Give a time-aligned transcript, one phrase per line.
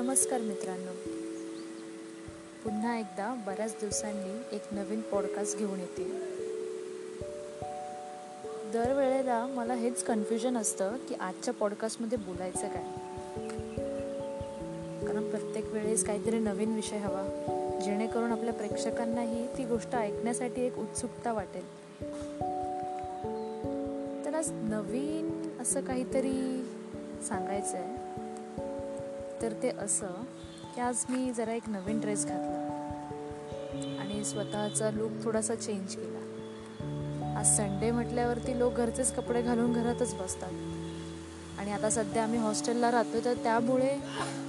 [0.00, 0.92] नमस्कार मित्रांनो.
[2.64, 6.04] पुन्हा एकदा बऱ्याच दिवसांनी एक नवीन पॉडकास्ट घेऊन येते.
[8.72, 12.82] दरवेळेला मला हेच कन्फ्युजन असतं की आजच्या पॉडकास्टमध्ये बोलायचं काय?
[15.06, 17.26] कारण प्रत्येक वेळेस काहीतरी नवीन विषय हवा
[17.84, 21.64] जेणेकरून आपल्या प्रेक्षकांनाही ती गोष्ट ऐकण्यासाठी एक उत्सुकता वाटेल.
[24.24, 26.68] तर आज नवीन असं काहीतरी
[27.28, 28.10] सांगायचं आहे
[29.42, 30.06] तर ते असं
[30.74, 32.66] की आज मी जरा एक नवीन ड्रेस घातला.
[34.00, 36.18] आणि स्वतःचा लुक थोडासा चेंज केला.
[37.38, 40.52] आज संडे म्हटल्यावरती लोक घरचेच कपडे घालून घरातच बसतात.
[41.58, 43.96] आणि आता सध्या आम्ही हॉस्टेलला राहतो तर त्यामुळे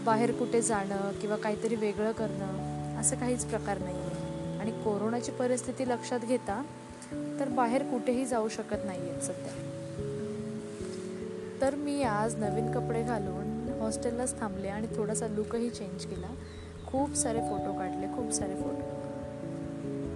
[0.05, 5.89] बाहेर कुठे जाणं किंवा काहीतरी वेगळं करणं असं काहीच प्रकार नाही आहे आणि कोरोनाची परिस्थिती
[5.89, 6.61] लक्षात घेता
[7.39, 9.53] तर बाहेर कुठेही जाऊ शकत नाही आहेत सध्या.
[11.61, 13.50] तर मी आज नवीन कपडे घालून
[13.81, 16.27] हॉस्टेललाच थांबले आणि थोडासा लुकही चेंज केला.
[16.87, 19.01] खूप सारे फोटो काढले खूप सारे फोटो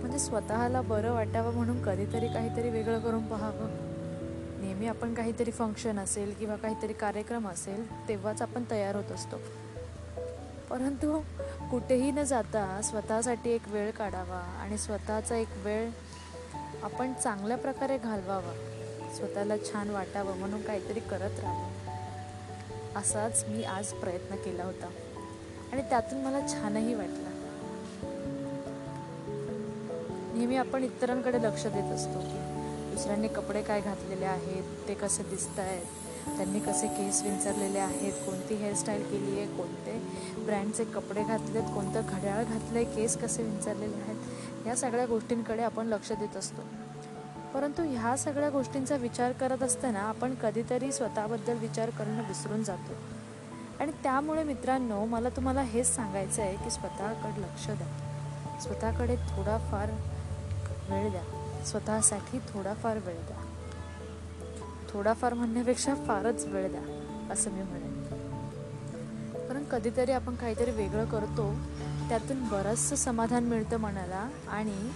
[0.02, 3.68] म्हणजे स्वतःला बरं वाटावं म्हणून कधीतरी काहीतरी वेगळं करून पाहावं.
[4.62, 9.36] नेहमी आपण काहीतरी फंक्शन असेल किंवा काहीतरी कार्यक्रम असेल तेव्हाच आपण तयार होत असतो.
[10.70, 11.20] परंतु
[11.72, 15.90] कुठेही न जाता स्वतःसाठी एक वेळ काढावा आणि स्वतःचा एक वेळ
[16.84, 18.54] आपण चांगल्या प्रकारे घालवावा.
[19.14, 21.85] स्वतःला छान वाटावं म्हणून काहीतरी करत राहावं.
[22.96, 24.90] असाच मी आज प्रयत्न केला होता.
[25.72, 27.30] आणि त्यातून मला छानही वाटलं.
[30.34, 32.56] नेहमी आपण इतरांकडे लक्ष देत असतो की
[32.96, 35.86] दुसऱ्यांनी कपडे काय घातलेले आहेत ते कसे दिसत आहेत
[36.38, 40.00] त्यांनी कसे केस विंचरलेले आहेत कोणती हेअरस्टाईल केली आहे कोणते
[40.46, 45.88] ब्रँडचे कपडे घातलेत कोणतं घड्याळ घातलं आहे केस कसे विंचरलेले आहेत या सगळ्या गोष्टींकडे आपण
[45.88, 46.62] लक्ष देत असतो.
[47.56, 52.94] परंतु ह्या सगळ्या गोष्टींचा विचार करत असताना आपण कधीतरी स्वतःबद्दल विचार करणं विसरून जातो.
[53.80, 57.88] आणि त्यामुळे मित्रांनो मला तुम्हाला हेच सांगायचं आहे की स्वतःकडे लक्ष द्या.
[58.62, 59.90] स्वतःकडे थोडाफार
[60.90, 61.24] वेळ द्या.
[61.66, 63.38] स्वतःसाठी थोडाफार वेळ द्या.
[64.94, 68.04] थोडाफार म्हणण्यापेक्षा फारच वेळ द्या असं मी म्हणेन.
[69.48, 71.56] कारण कधीतरी आपण काहीतरी वेगळं करतो
[72.10, 74.92] त्यातून बरंचसं समाधान मिळतं मनाला आणि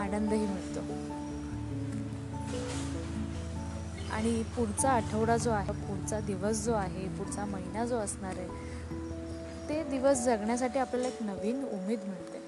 [0.00, 1.19] आनंदही मिळतो.
[4.12, 8.48] आणि पुढचा आठवडा जो आहे पुढचा दिवस जो आहे पुढचा महिना जो असणार आहे
[9.68, 12.40] ते दिवस जगण्यासाठी आपल्याला एक नवीन उमेद मिळते.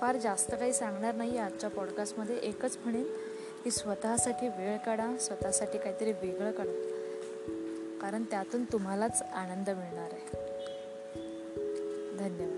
[0.00, 3.06] फार जास्त काही सांगणार नाही आजच्या पॉडकास्टमध्ये एकच म्हणेन
[3.64, 6.94] की स्वतःसाठी वेळ काढा स्वतःसाठी काहीतरी वेगळं काढा
[8.02, 10.30] कारण त्यातून तुम्हालाच आनंद मिळणार आहे.
[12.16, 12.57] धन्यवाद.